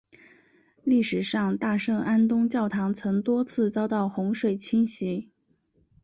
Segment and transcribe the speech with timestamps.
[0.83, 5.29] 历史上大圣安东教堂曾多次遭到洪水侵袭。